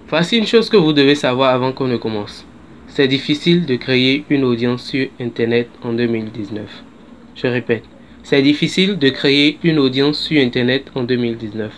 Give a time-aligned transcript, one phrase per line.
[0.08, 2.44] Voici une chose que vous devez savoir avant qu'on ne commence.
[2.88, 6.66] C'est difficile de créer une audience sur Internet en 2019.
[7.36, 7.84] Je répète,
[8.24, 11.72] c'est difficile de créer une audience sur Internet en 2019.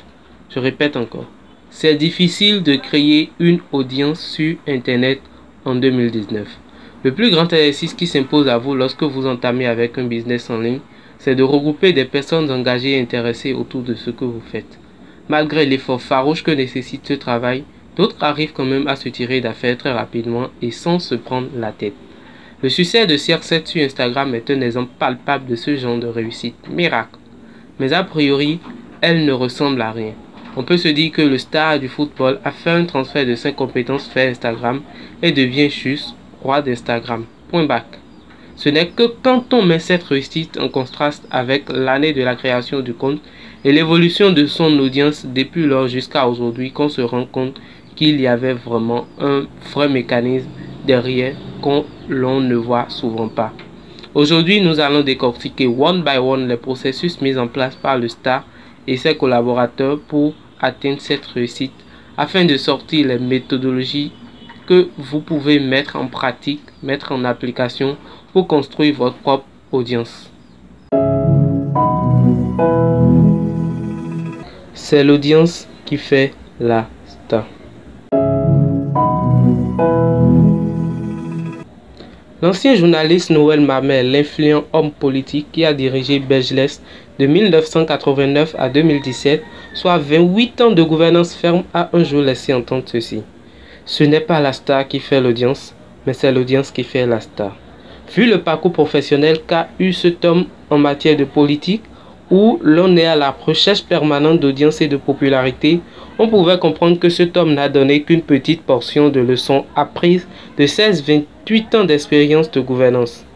[0.48, 1.26] Je répète encore,
[1.68, 5.20] c'est difficile de créer une audience sur Internet
[5.66, 6.61] en 2019.
[7.04, 10.58] Le plus grand exercice qui s'impose à vous lorsque vous entamez avec un business en
[10.58, 10.80] ligne,
[11.18, 14.78] c'est de regrouper des personnes engagées et intéressées autour de ce que vous faites.
[15.28, 17.64] Malgré l'effort farouche que nécessite ce travail,
[17.96, 21.72] D'autres arrivent quand même à se tirer d'affaires très rapidement et sans se prendre la
[21.72, 21.94] tête.
[22.62, 26.56] Le succès de CR7 sur Instagram est un exemple palpable de ce genre de réussite
[26.70, 27.18] miracle.
[27.78, 28.60] Mais a priori,
[29.00, 30.12] elle ne ressemble à rien.
[30.56, 33.52] On peut se dire que le star du football a fait un transfert de ses
[33.52, 34.80] compétences vers Instagram
[35.22, 36.14] et devient juste
[36.64, 37.24] d'Instagram.
[37.48, 37.68] Point.
[38.56, 42.80] Ce n'est que quand on met cette réussite en contraste avec l'année de la création
[42.80, 43.20] du compte
[43.64, 47.60] et l'évolution de son audience depuis lors jusqu'à aujourd'hui qu'on se rend compte
[47.96, 50.48] qu'il y avait vraiment un vrai mécanisme
[50.86, 53.52] derrière qu'on ne voit souvent pas.
[54.14, 58.44] Aujourd'hui, nous allons décortiquer one by one les processus mis en place par le star
[58.86, 61.72] et ses collaborateurs pour atteindre cette réussite
[62.16, 64.12] afin de sortir les méthodologies
[64.72, 67.98] que vous pouvez mettre en pratique, mettre en application
[68.32, 70.30] pour construire votre propre audience.
[74.72, 77.44] C'est l'audience qui fait la star.
[82.40, 86.80] L'ancien journaliste Noël Mamel, l'influent homme politique qui a dirigé Belgelès
[87.18, 89.42] de 1989 à 2017,
[89.74, 93.22] soit 28 ans de gouvernance ferme, a un jour laissé entendre ceci.
[93.84, 95.74] Ce n'est pas la star qui fait l'audience,
[96.06, 97.56] mais c'est l'audience qui fait la star.
[98.14, 101.82] Vu le parcours professionnel qu'a eu cet homme en matière de politique,
[102.30, 105.80] où l'on est à la recherche permanente d'audience et de popularité,
[106.18, 110.26] on pouvait comprendre que cet homme n'a donné qu'une petite portion de leçons apprises
[110.56, 113.26] de 16-28 ans d'expérience de gouvernance.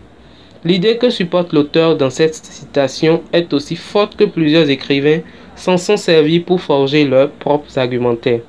[0.65, 5.21] L'idée que supporte l'auteur dans cette citation est aussi forte que plusieurs écrivains
[5.55, 8.41] s'en sont servis pour forger leurs propres argumentaires.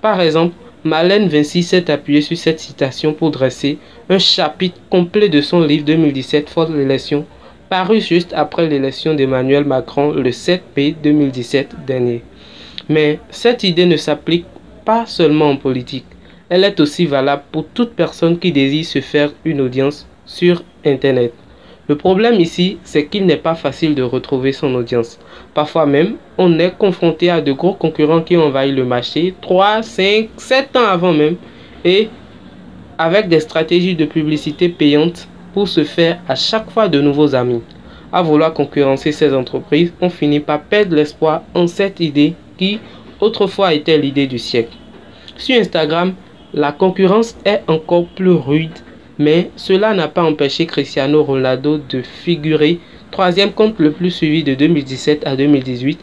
[0.00, 0.54] Par exemple,
[0.88, 3.76] Malène Vinci s'est appuyé sur cette citation pour dresser
[4.08, 7.26] un chapitre complet de son livre 2017 Force l'élection,
[7.68, 12.22] paru juste après l'élection d'Emmanuel Macron le 7 mai 2017 dernier.
[12.88, 14.46] Mais cette idée ne s'applique
[14.86, 16.06] pas seulement en politique.
[16.48, 21.34] Elle est aussi valable pour toute personne qui désire se faire une audience sur Internet.
[21.88, 25.18] Le problème ici, c'est qu'il n'est pas facile de retrouver son audience.
[25.54, 30.28] Parfois même, on est confronté à de gros concurrents qui envahissent le marché 3, 5,
[30.36, 31.36] 7 ans avant même
[31.86, 32.10] et
[32.98, 37.62] avec des stratégies de publicité payantes pour se faire à chaque fois de nouveaux amis.
[38.12, 42.80] À vouloir concurrencer ces entreprises, on finit par perdre l'espoir en cette idée qui
[43.18, 44.76] autrefois était l'idée du siècle.
[45.36, 46.12] Sur Instagram,
[46.52, 48.78] la concurrence est encore plus rude,
[49.18, 52.80] mais cela n'a pas empêché Cristiano Ronaldo de figurer
[53.10, 55.98] troisième compte le plus suivi de 2017 à 2018,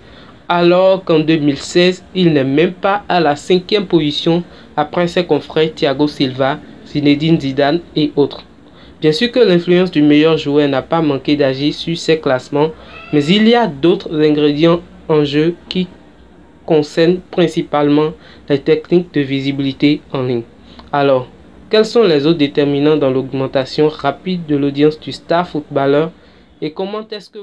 [0.49, 4.43] alors qu'en 2016, il n'est même pas à la cinquième position
[4.77, 8.43] après ses confrères Thiago Silva, Zinedine Zidane et autres.
[9.01, 12.71] Bien sûr que l'influence du meilleur joueur n'a pas manqué d'agir sur ces classements,
[13.13, 15.87] mais il y a d'autres ingrédients en jeu qui
[16.65, 18.11] concerne principalement
[18.49, 20.43] les techniques de visibilité en ligne.
[20.91, 21.27] Alors,
[21.69, 26.11] quels sont les autres déterminants dans l'augmentation rapide de l'audience du star footballeur
[26.61, 27.39] et comment est-ce que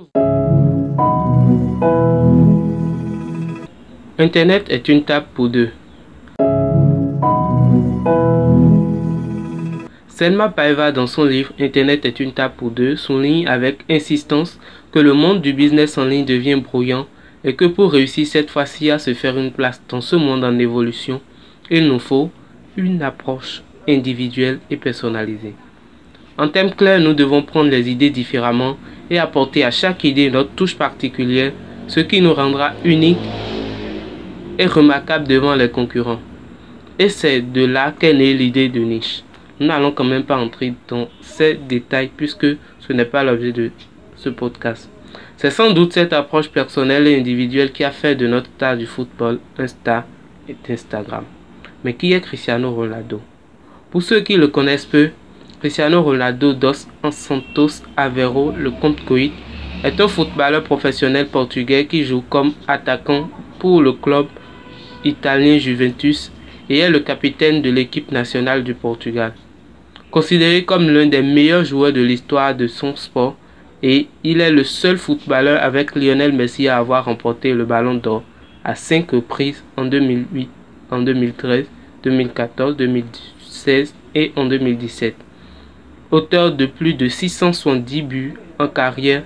[4.18, 5.70] Internet est une table pour deux.
[10.06, 14.60] Selma Paeva, dans son livre Internet est une table pour deux, souligne avec insistance
[14.92, 17.06] que le monde du business en ligne devient brouillant
[17.42, 20.56] et que pour réussir cette fois-ci à se faire une place dans ce monde en
[20.58, 21.20] évolution,
[21.70, 22.30] il nous faut
[22.76, 25.54] une approche individuelle et personnalisée.
[26.38, 28.76] En termes clairs, nous devons prendre les idées différemment
[29.10, 31.52] et apporter à chaque idée notre touche particulière,
[31.88, 33.18] ce qui nous rendra unique
[34.58, 36.20] et remarquable devant les concurrents.
[36.98, 39.22] Et c'est de là qu'est née l'idée de niche.
[39.60, 42.46] Nous n'allons quand même pas entrer dans ces détails puisque
[42.80, 43.70] ce n'est pas l'objet de
[44.16, 44.88] ce podcast.
[45.36, 48.86] C'est sans doute cette approche personnelle et individuelle qui a fait de notre star du
[48.86, 50.04] football un star
[50.66, 51.24] d'Instagram.
[51.84, 53.20] Mais qui est Cristiano Ronaldo?
[53.92, 55.10] Pour ceux qui le connaissent peu,
[55.60, 59.32] Cristiano Ronaldo dos Santos Aveiro, le compte Coit,
[59.84, 63.28] est un footballeur professionnel portugais qui joue comme attaquant
[63.58, 64.28] pour le club
[65.04, 66.32] italien Juventus
[66.70, 69.34] et est le capitaine de l'équipe nationale du Portugal.
[70.10, 73.36] Considéré comme l'un des meilleurs joueurs de l'histoire de son sport,
[73.82, 78.22] et il est le seul footballeur avec Lionel Messi à avoir remporté le ballon d'or
[78.64, 80.48] à cinq reprises en 2008,
[80.90, 81.66] en 2013,
[82.04, 82.76] 2014,
[83.52, 85.14] 2016 et en 2017.
[86.10, 89.22] Auteur de plus de 670 buts en carrière,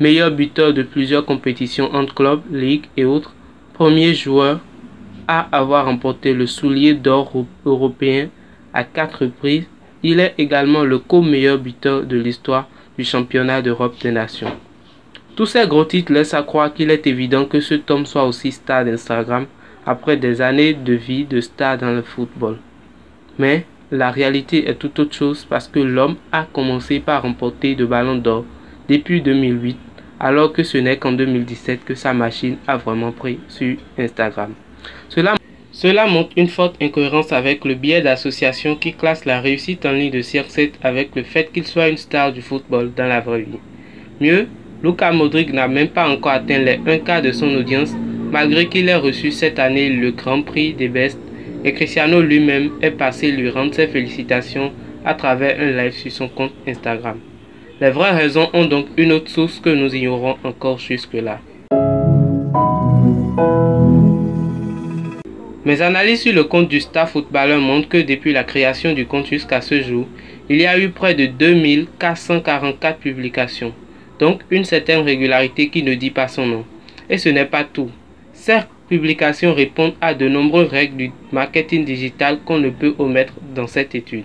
[0.00, 3.34] meilleur buteur de plusieurs compétitions entre clubs, ligues et autres,
[3.74, 4.60] premier joueur
[5.28, 8.28] à avoir remporté le soulier d'or européen
[8.72, 9.64] à quatre reprises,
[10.02, 14.52] il est également le co-meilleur buteur de l'histoire du championnat d'Europe des nations.
[15.34, 18.52] Tous ces gros titres laissent à croire qu'il est évident que ce Tom soit aussi
[18.52, 19.46] star d'Instagram
[19.84, 22.58] après des années de vie de star dans le football.
[23.38, 27.84] Mais la réalité est tout autre chose parce que l'homme a commencé par remporter de
[27.84, 28.44] ballons d'or
[28.88, 29.76] depuis 2008
[30.18, 34.52] alors que ce n'est qu'en 2017 que sa machine a vraiment pris sur Instagram.
[35.08, 40.10] Cela, montre une forte incohérence avec le biais d'association qui classe la réussite en ligne
[40.10, 43.58] de CR7 avec le fait qu'il soit une star du football dans la vraie vie.
[44.20, 44.48] Mieux,
[44.82, 47.92] Luka Modric n'a même pas encore atteint les 1 quart de son audience
[48.30, 51.20] malgré qu'il ait reçu cette année le Grand Prix des Bestes
[51.66, 54.72] et Cristiano lui-même est passé lui rendre ses félicitations
[55.04, 57.18] à travers un live sur son compte Instagram.
[57.80, 61.40] Les vraies raisons ont donc une autre source que nous ignorons encore jusque-là.
[65.64, 69.26] Mes analyses sur le compte du Star Footballer montrent que depuis la création du compte
[69.26, 70.06] jusqu'à ce jour,
[70.48, 73.74] il y a eu près de 2444 publications,
[74.20, 76.64] donc une certaine régularité qui ne dit pas son nom.
[77.10, 77.90] Et ce n'est pas tout.
[78.32, 83.66] Ces publications répondent à de nombreuses règles du marketing digital qu'on ne peut omettre dans
[83.66, 84.24] cette étude.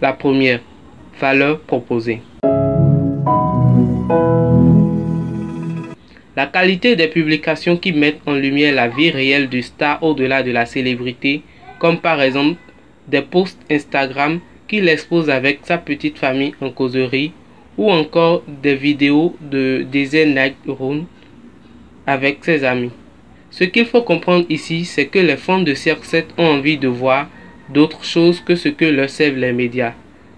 [0.00, 0.60] La première,
[1.20, 2.20] valeur proposée.
[6.34, 10.50] La qualité des publications qui mettent en lumière la vie réelle du star au-delà de
[10.50, 11.42] la célébrité,
[11.78, 12.58] comme par exemple
[13.06, 17.32] des posts Instagram qui l'exposent avec sa petite famille en causerie,
[17.78, 21.04] ou encore des vidéos de Night Run
[22.06, 22.90] avec ses amis.
[23.50, 27.28] Ce qu'il faut comprendre ici, c'est que les fans de CR7 ont envie de voir
[27.68, 29.92] d'autres choses que ce que leur servent les médias.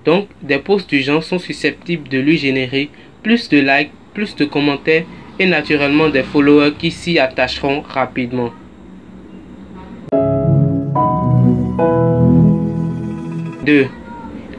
[0.05, 2.91] Donc, des posts du genre sont susceptibles de lui générer
[3.23, 5.05] plus de likes, plus de commentaires
[5.39, 8.53] et naturellement des followers qui s'y attacheront rapidement.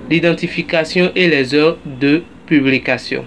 [0.10, 3.25] L'identification et les heures de publication.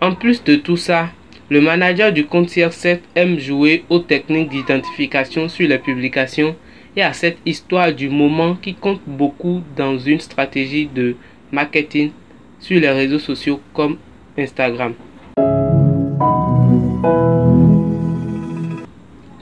[0.00, 1.10] En plus de tout ça,
[1.50, 6.56] le manager du compte CR7 aime jouer aux techniques d'identification sur les publications
[6.96, 11.16] et à cette histoire du moment qui compte beaucoup dans une stratégie de
[11.52, 12.12] marketing
[12.60, 13.98] sur les réseaux sociaux comme
[14.38, 14.94] Instagram.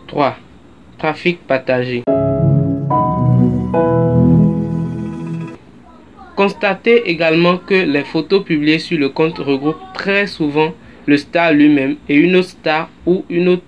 [0.07, 0.37] 3.
[0.99, 2.08] Trafic partagé.
[6.39, 10.73] Constatez également que les photos publiées sur le compte regroupent très souvent
[11.05, 13.65] le star lui-même et une autre star ou une autre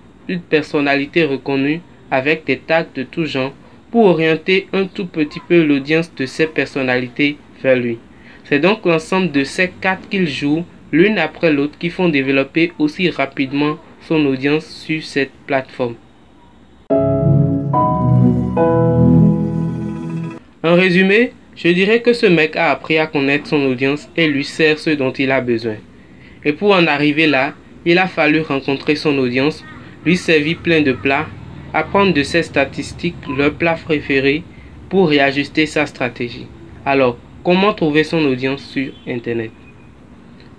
[0.49, 3.51] personnalité reconnue avec des tags de tout genre
[3.91, 7.97] pour orienter un tout petit peu l'audience de ces personnalités vers lui.
[8.45, 10.63] C'est donc l'ensemble de ces quatre qu'il joue
[10.93, 15.95] l'une après l'autre qui font développer aussi rapidement son audience sur cette plateforme.
[20.63, 24.43] En résumé, je dirais que ce mec a appris à connaître son audience et lui
[24.43, 25.75] sert ce dont il a besoin.
[26.43, 27.53] Et pour en arriver là,
[27.85, 29.63] il a fallu rencontrer son audience,
[30.05, 31.27] lui servir plein de plats,
[31.73, 34.43] apprendre de ses statistiques leur plat préféré
[34.89, 36.47] pour réajuster sa stratégie.
[36.85, 39.49] Alors, Comment trouver son audience sur Internet?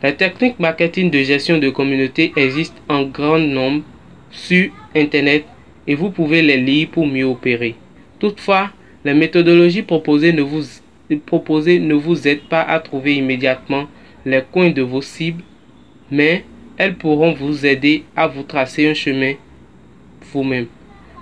[0.03, 3.85] Les techniques marketing de gestion de communauté existent en grand nombre
[4.33, 5.45] sur Internet
[5.87, 7.77] et vous pouvez les lire pour mieux opérer.
[8.19, 8.71] Toutefois,
[9.05, 10.65] les méthodologies proposées ne vous
[11.16, 13.87] proposées ne vous aident pas à trouver immédiatement
[14.25, 15.42] les coins de vos cibles,
[16.11, 16.45] mais
[16.76, 19.35] elles pourront vous aider à vous tracer un chemin
[20.33, 20.66] vous-même.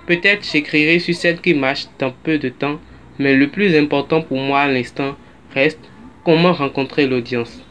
[0.07, 2.79] Peut-être j'écrirai sur celle qui marche dans peu de temps,
[3.19, 5.15] mais le plus important pour moi à l'instant
[5.53, 5.79] reste
[6.23, 7.63] comment rencontrer l'audience.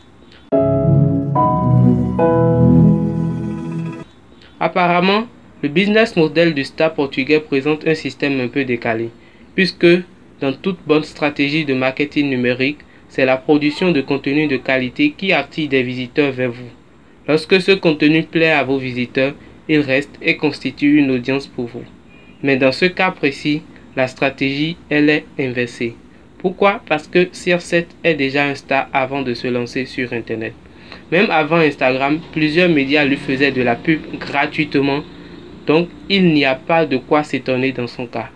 [4.59, 5.27] Apparemment,
[5.63, 9.11] le business model du star portugais présente un système un peu décalé,
[9.55, 9.87] puisque
[10.41, 12.79] dans toute bonne stratégie de marketing numérique,
[13.09, 16.71] c'est la production de contenu de qualité qui attire des visiteurs vers vous.
[17.29, 19.35] Lorsque ce contenu plaît à vos visiteurs,
[19.69, 21.85] il reste et constitue une audience pour vous.
[22.43, 23.63] Mais dans ce cas précis,
[23.97, 25.95] la stratégie, elle est inversée.
[26.39, 26.81] Pourquoi?
[26.89, 30.55] Parce que CR7 est déjà un star avant de se lancer sur Internet.
[31.13, 35.03] Même avant Instagram, plusieurs médias lui faisaient de la pub gratuitement,
[35.67, 38.31] donc il n'y a pas de quoi s'étonner dans son cas.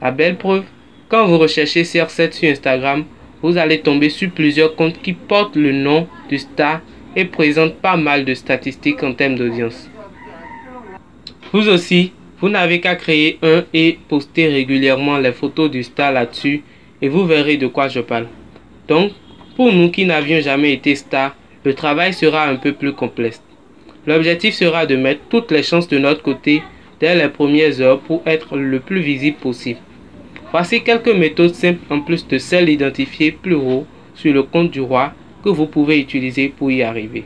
[0.00, 0.64] La belle preuve,
[1.10, 3.04] quand vous recherchez CR7 sur Instagram,
[3.42, 6.80] vous allez tomber sur plusieurs comptes qui portent le nom du star
[7.16, 9.90] et présentent pas mal de statistiques en termes d'audience.
[11.52, 16.62] Vous aussi, vous n'avez qu'à créer un et poster régulièrement les photos du star là-dessus
[17.02, 18.28] et vous verrez de quoi je parle.
[18.86, 19.10] Donc,
[19.56, 23.42] pour nous qui n'avions jamais été stars, le travail sera un peu plus complexe.
[24.06, 26.62] L'objectif sera de mettre toutes les chances de notre côté
[27.00, 29.80] dès les premières heures pour être le plus visible possible.
[30.52, 34.80] Voici quelques méthodes simples en plus de celles identifiées plus haut sur le compte du
[34.80, 35.12] roi
[35.44, 37.24] que vous pouvez utiliser pour y arriver.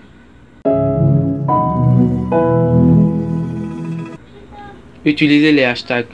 [5.07, 6.07] Utilisez les hashtags.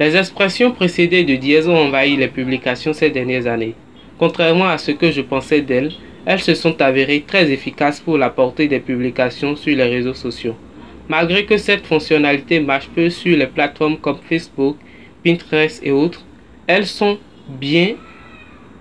[0.00, 3.74] Les expressions précédées de dièse ont envahi les publications ces dernières années.
[4.18, 5.92] Contrairement à ce que je pensais d'elles,
[6.26, 10.56] elles se sont avérées très efficaces pour la portée des publications sur les réseaux sociaux.
[11.08, 14.76] Malgré que cette fonctionnalité marche peu sur les plateformes comme Facebook,
[15.24, 16.24] Pinterest et autres,
[16.66, 17.18] elles sont
[17.48, 17.94] bien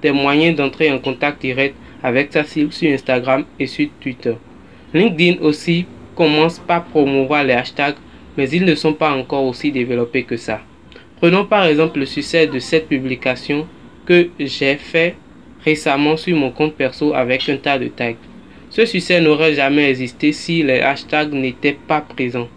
[0.02, 4.36] des moyens d'entrer en contact direct avec sa cible sur Instagram et sur Twitter.
[4.94, 7.96] LinkedIn aussi commence par promouvoir les hashtags,
[8.38, 10.62] mais ils ne sont pas encore aussi développés que ça.
[11.18, 13.68] Prenons par exemple le succès de cette publication
[14.06, 15.16] que j'ai fait
[15.64, 18.16] récemment sur mon compte perso avec un tas de tags.
[18.76, 22.48] Ce succès n'aurait jamais existé si les hashtags n'étaient pas présents.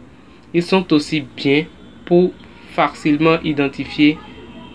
[0.54, 1.66] Ils sont aussi bien
[2.06, 2.32] pour
[2.70, 4.16] facilement identifier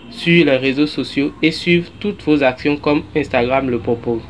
[0.08, 4.22] sur les réseaux sociaux et suivre toutes vos actions comme Instagram le propose.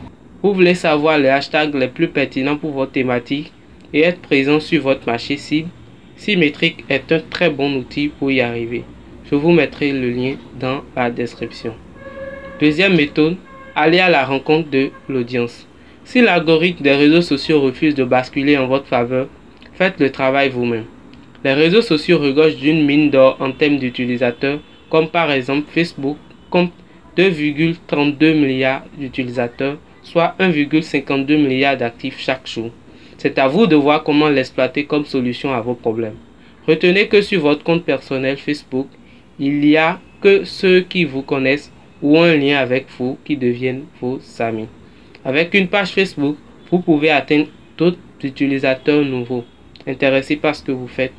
[0.42, 3.52] Vous voulez savoir les hashtags les plus pertinents pour votre thématique
[3.92, 5.68] et être présent sur votre marché cible?
[6.16, 8.84] Symétrique est un très bon outil pour y arriver.
[9.30, 11.74] Je vous mettrai le lien dans la description.
[12.58, 13.36] Deuxième méthode,
[13.74, 15.68] aller à la rencontre de l'audience.
[16.12, 19.28] Si l'algorithme des réseaux sociaux refuse de basculer en votre faveur,
[19.72, 20.84] faites le travail vous-même.
[21.42, 26.18] Les réseaux sociaux regorgent d'une mine d'or en termes d'utilisateurs, comme par exemple Facebook
[26.50, 26.70] compte
[27.16, 32.68] 2,32 milliards d'utilisateurs, soit 1,52 milliard d'actifs chaque jour.
[33.16, 36.16] C'est à vous de voir comment l'exploiter comme solution à vos problèmes.
[36.68, 38.88] Retenez que sur votre compte personnel Facebook,
[39.38, 43.84] il n'y a que ceux qui vous connaissent ou un lien avec vous qui deviennent
[43.98, 44.68] vos amis.
[45.24, 46.36] Avec une page Facebook,
[46.70, 47.46] vous pouvez atteindre
[47.78, 49.44] d'autres utilisateurs nouveaux,
[49.86, 51.12] intéressés par ce que vous faites,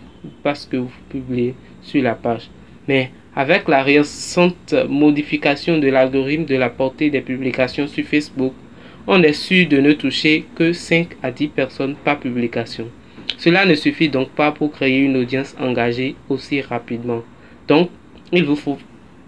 [0.43, 2.49] par ce que vous publiez sur la page.
[2.87, 8.53] Mais avec la récente modification de l'algorithme de la portée des publications sur Facebook,
[9.07, 12.89] on est sûr de ne toucher que 5 à 10 personnes par publication.
[13.37, 17.21] Cela ne suffit donc pas pour créer une audience engagée aussi rapidement.
[17.69, 17.89] Donc,
[18.33, 18.77] il vous faut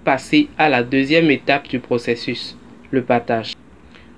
[0.04, 2.58] passer à la deuxième étape du processus,
[2.92, 3.54] le partage.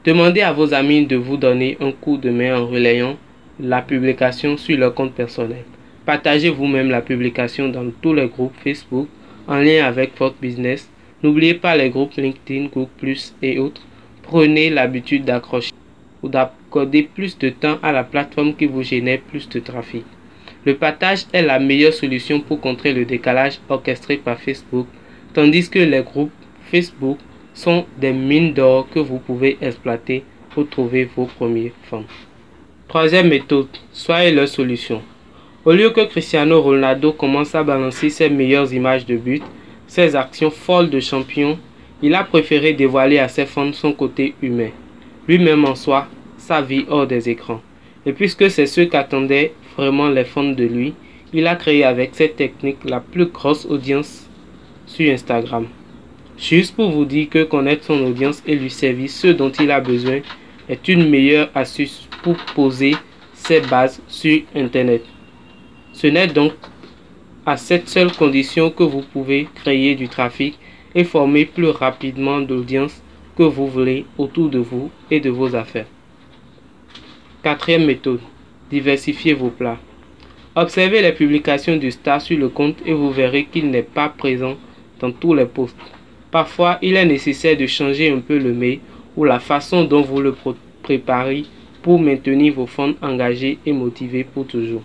[0.07, 3.17] Demandez à vos amis de vous donner un coup de main en relayant
[3.59, 5.65] la publication sur leur compte personnel.
[6.05, 9.09] Partagez vous-même la publication dans tous les groupes Facebook
[9.49, 10.89] en lien avec votre business.
[11.21, 13.81] N'oubliez pas les groupes LinkedIn, Google et autres.
[14.23, 15.73] Prenez l'habitude d'accrocher
[16.23, 20.05] ou d'accorder plus de temps à la plateforme qui vous génère plus de trafic.
[20.63, 24.87] Le partage est la meilleure solution pour contrer le décalage orchestré par Facebook,
[25.33, 26.31] tandis que les groupes
[26.71, 27.17] Facebook
[27.57, 32.05] sont des mines d'or que vous pouvez exploiter pour trouver vos premiers fonds.
[32.87, 35.01] Troisième méthode, soyez leur solution.
[35.65, 39.41] Au lieu que Cristiano Ronaldo commence à balancer ses meilleures images de but,
[39.87, 41.57] ses actions folles de champion,
[42.03, 44.69] il a préféré dévoiler à ses fans son côté humain,
[45.27, 47.61] lui-même en soi, sa vie hors des écrans.
[48.05, 50.93] Et puisque c'est ce qu'attendaient vraiment les fans de lui,
[51.33, 54.29] il a créé avec cette technique la plus grosse audience
[54.85, 55.65] sur Instagram.
[56.37, 59.81] Juste pour vous dire que connaître son audience et lui servir ce dont il a
[59.81, 60.19] besoin
[60.69, 62.95] est une meilleure astuce pour poser
[63.33, 65.03] ses bases sur Internet.
[65.93, 66.53] Ce n'est donc
[67.45, 70.59] à cette seule condition que vous pouvez créer du trafic
[70.93, 73.01] et former plus rapidement d'audience
[73.35, 75.87] que vous voulez autour de vous et de vos affaires.
[77.41, 78.19] Quatrième méthode,
[78.69, 79.79] diversifiez vos plats.
[80.55, 84.55] Observez les publications du star sur le compte et vous verrez qu'il n'est pas présent
[84.99, 85.77] dans tous les posts.
[86.31, 88.79] Parfois, il est nécessaire de changer un peu le mets
[89.15, 90.35] ou la façon dont vous le
[90.83, 91.45] préparez
[91.81, 94.83] pour maintenir vos fans engagés et motivés pour toujours.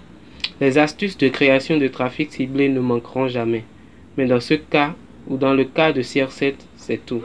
[0.61, 3.65] Les astuces de création de trafic ciblé ne manqueront jamais.
[4.17, 4.95] Mais dans ce cas,
[5.27, 7.23] ou dans le cas de CR7, c'est tout.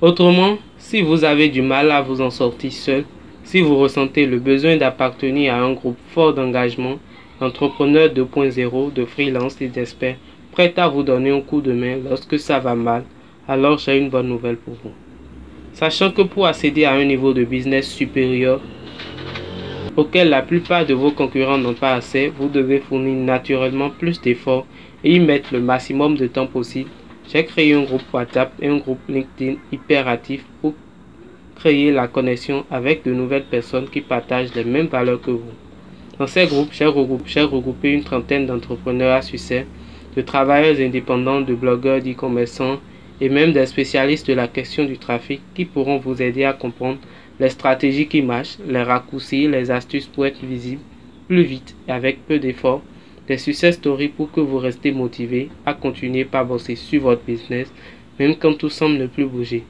[0.00, 3.04] Autrement, si vous avez du mal à vous en sortir seul,
[3.44, 6.98] si vous ressentez le besoin d'appartenir à un groupe fort d'engagement,
[7.40, 10.16] d'entrepreneurs 2.0, de freelance et d'experts,
[10.52, 13.04] prêts à vous donner un coup de main lorsque ça va mal,
[13.50, 14.92] alors j'ai une bonne nouvelle pour vous.
[15.72, 18.60] Sachant que pour accéder à un niveau de business supérieur,
[19.96, 24.66] auquel la plupart de vos concurrents n'ont pas assez, vous devez fournir naturellement plus d'efforts
[25.02, 26.90] et y mettre le maximum de temps possible
[27.32, 30.74] j'ai créé un groupe WhatsApp et un groupe LinkedIn hyperactif pour
[31.56, 35.54] créer la connexion avec de nouvelles personnes qui partagent les mêmes valeurs que vous.
[36.18, 39.66] Dans ces groupes, j'ai regroupé, regroupé, une trentaine d'entrepreneurs à succès,
[40.16, 42.80] de travailleurs indépendants, de blogueurs, d'e-commerçants
[43.20, 46.98] et même des spécialistes de la question du trafic qui pourront vous aider à comprendre
[47.38, 50.82] les stratégies qui marchent, les raccourcis, les astuces pour être visible
[51.28, 52.82] plus vite et avec peu d'efforts
[53.28, 57.72] des success stories pour que vous restez motivé à continuer par bosser sur votre business,
[58.18, 59.62] même quand tout semble ne plus bouger.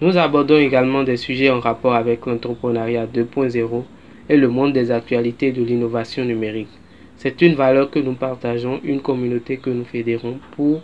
[0.00, 3.82] Nous abordons également des sujets en rapport avec l'entrepreneuriat 2.0
[4.30, 6.70] et le monde des actualités de l'innovation numérique.
[7.16, 10.80] C'est une valeur que nous partageons, une communauté que nous fédérons pour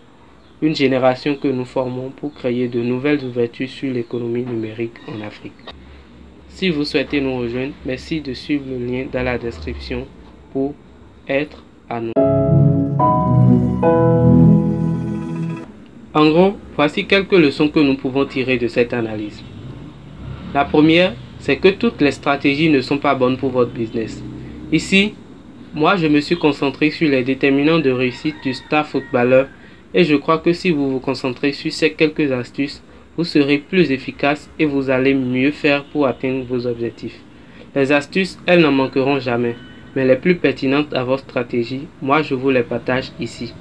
[0.62, 5.52] une génération que nous formons pour créer de nouvelles ouvertures sur l'économie numérique en Afrique.
[6.48, 10.06] Si vous souhaitez nous rejoindre, merci de suivre le lien dans la description
[10.52, 10.74] pour
[11.28, 11.64] être
[16.14, 19.42] en gros, voici quelques leçons que nous pouvons tirer de cette analyse.
[20.54, 24.22] La première, c'est que toutes les stratégies ne sont pas bonnes pour votre business.
[24.70, 25.14] Ici,
[25.74, 29.48] moi, je me suis concentré sur les déterminants de réussite du staff footballeur
[29.94, 32.82] et je crois que si vous vous concentrez sur ces quelques astuces,
[33.16, 37.20] vous serez plus efficace et vous allez mieux faire pour atteindre vos objectifs.
[37.74, 39.56] Les astuces, elles n'en manqueront jamais
[39.94, 43.52] mais les plus pertinentes à votre stratégie, moi je vous les partage ici.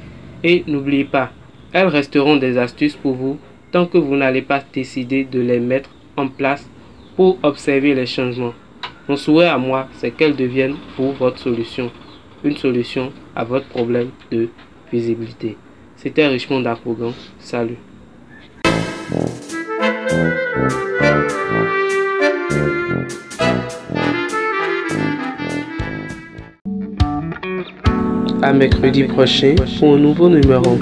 [0.43, 1.31] Et n'oubliez pas,
[1.73, 3.37] elles resteront des astuces pour vous
[3.71, 6.69] tant que vous n'allez pas décider de les mettre en place
[7.15, 8.53] pour observer les changements.
[9.07, 11.91] Mon souhait à moi, c'est qu'elles deviennent pour votre solution,
[12.43, 14.49] une solution à votre problème de
[14.91, 15.57] visibilité.
[16.01, 17.13] C'était Richmond Dapogan.
[17.39, 17.77] Salut.
[28.43, 30.79] à mercredi prochain pour un nouveau numéro.